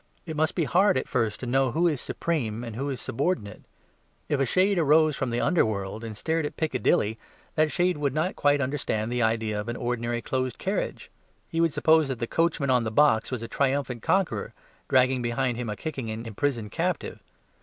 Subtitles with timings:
[0.25, 3.61] It must be hard at first to know who is supreme and who is subordinate.
[4.29, 7.19] If a shade arose from the under world, and stared at Piccadilly,
[7.53, 11.11] that shade would not quite understand the idea of an ordinary closed carriage.
[11.47, 14.55] He would suppose that the coachman on the box was a triumphant conqueror,
[14.89, 17.19] dragging behind him a kicking and imprisoned captive.